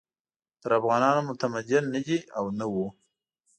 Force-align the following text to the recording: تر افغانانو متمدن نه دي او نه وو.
تر 0.61 0.71
افغانانو 0.79 1.21
متمدن 1.29 1.83
نه 1.93 2.01
دي 2.07 2.17
او 2.37 2.45
نه 2.59 2.65
وو. 2.73 2.87